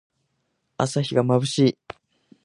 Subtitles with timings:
[0.77, 1.77] 朝日がまぶしい。